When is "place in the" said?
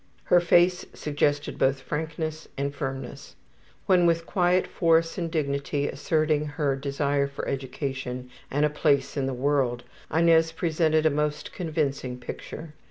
8.71-9.33